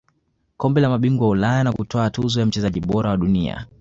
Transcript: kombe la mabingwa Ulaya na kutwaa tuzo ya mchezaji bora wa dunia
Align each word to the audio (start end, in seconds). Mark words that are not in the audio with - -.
kombe 0.57 0.81
la 0.81 0.89
mabingwa 0.89 1.29
Ulaya 1.29 1.63
na 1.63 1.73
kutwaa 1.73 2.09
tuzo 2.09 2.39
ya 2.39 2.45
mchezaji 2.45 2.79
bora 2.79 3.09
wa 3.09 3.17
dunia 3.17 3.65